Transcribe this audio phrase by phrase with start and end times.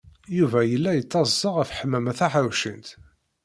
[0.37, 2.87] Yuba yella yettaḍsa ɣef Ḥemmama Taḥawcint.